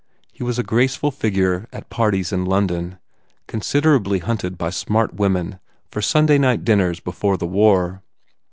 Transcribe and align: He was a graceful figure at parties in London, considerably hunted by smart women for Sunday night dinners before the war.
He 0.33 0.41
was 0.43 0.57
a 0.57 0.63
graceful 0.63 1.11
figure 1.11 1.67
at 1.71 1.91
parties 1.91 2.31
in 2.33 2.43
London, 2.45 2.97
considerably 3.45 4.17
hunted 4.17 4.57
by 4.57 4.71
smart 4.71 5.13
women 5.13 5.59
for 5.91 6.01
Sunday 6.01 6.39
night 6.39 6.65
dinners 6.65 6.99
before 6.99 7.37
the 7.37 7.45
war. 7.45 8.01